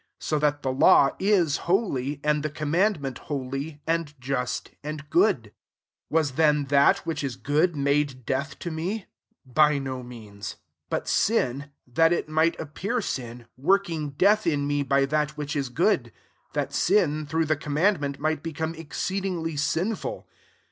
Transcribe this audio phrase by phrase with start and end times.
[0.17, 5.41] 12 So that the law t» holy; and the commandment holy, and just, and good
[5.45, 5.51] 13'
[6.09, 9.05] Was then that which is good made death to me?
[9.45, 10.55] By no means :/
[10.89, 15.69] but sin: that it might appear sin, working death in me by that Which is
[15.69, 16.11] good;
[16.53, 20.27] that sin, through the commandment, might become exceedingly sin ful.